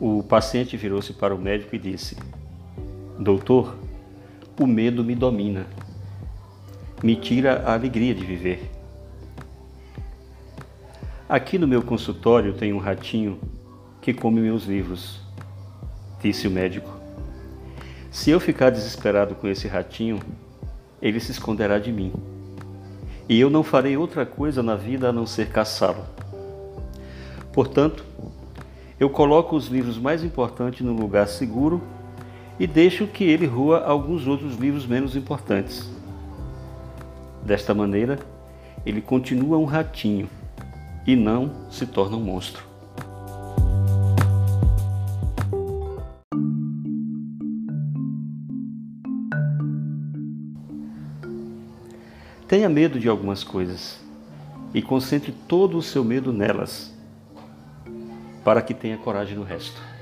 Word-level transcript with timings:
O 0.00 0.22
paciente 0.22 0.76
virou-se 0.76 1.12
para 1.12 1.34
o 1.34 1.38
médico 1.38 1.76
e 1.76 1.78
disse: 1.78 2.16
Doutor, 3.18 3.76
o 4.60 4.66
medo 4.66 5.04
me 5.04 5.14
domina, 5.14 5.66
me 7.02 7.14
tira 7.14 7.62
a 7.64 7.74
alegria 7.74 8.14
de 8.14 8.24
viver. 8.24 8.70
Aqui 11.28 11.58
no 11.58 11.66
meu 11.66 11.82
consultório 11.82 12.52
tem 12.54 12.72
um 12.72 12.78
ratinho 12.78 13.38
que 14.00 14.12
come 14.12 14.40
meus 14.40 14.64
livros, 14.64 15.20
disse 16.20 16.46
o 16.46 16.50
médico. 16.50 16.90
Se 18.10 18.30
eu 18.30 18.38
ficar 18.38 18.70
desesperado 18.70 19.34
com 19.34 19.48
esse 19.48 19.66
ratinho, 19.66 20.20
ele 21.00 21.18
se 21.18 21.32
esconderá 21.32 21.78
de 21.78 21.90
mim. 21.90 22.12
E 23.28 23.40
eu 23.40 23.48
não 23.48 23.62
farei 23.62 23.96
outra 23.96 24.26
coisa 24.26 24.62
na 24.62 24.76
vida 24.76 25.08
a 25.08 25.12
não 25.12 25.26
ser 25.26 25.48
caçá-lo. 25.48 26.04
Portanto, 27.52 28.04
eu 28.98 29.10
coloco 29.10 29.56
os 29.56 29.66
livros 29.66 29.98
mais 29.98 30.22
importantes 30.22 30.80
no 30.80 30.92
lugar 30.92 31.26
seguro 31.26 31.82
e 32.58 32.66
deixo 32.66 33.06
que 33.06 33.24
ele 33.24 33.46
rua 33.46 33.84
alguns 33.84 34.26
outros 34.26 34.56
livros 34.56 34.86
menos 34.86 35.16
importantes. 35.16 35.90
Desta 37.42 37.74
maneira, 37.74 38.18
ele 38.86 39.00
continua 39.00 39.58
um 39.58 39.64
ratinho 39.64 40.28
e 41.06 41.16
não 41.16 41.50
se 41.68 41.86
torna 41.86 42.16
um 42.16 42.20
monstro. 42.20 42.62
Tenha 52.46 52.68
medo 52.68 53.00
de 53.00 53.08
algumas 53.08 53.42
coisas 53.42 53.98
e 54.72 54.80
concentre 54.80 55.32
todo 55.48 55.76
o 55.76 55.82
seu 55.82 56.04
medo 56.04 56.32
nelas, 56.32 56.93
para 58.44 58.62
que 58.62 58.74
tenha 58.74 58.98
coragem 58.98 59.36
no 59.36 59.42
resto. 59.42 59.93